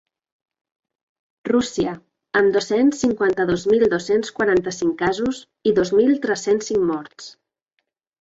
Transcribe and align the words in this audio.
Rússia, 1.49 1.91
amb 2.41 2.55
dos-cents 2.55 3.01
cinquanta-dos 3.05 3.65
mil 3.73 3.85
dos-cents 3.91 4.33
quaranta-cinc 4.39 4.95
casos 5.03 5.43
i 5.73 5.75
dos 5.81 5.93
mil 5.99 6.17
tres-cents 6.25 6.71
cinc 6.73 6.83
morts. 6.93 7.29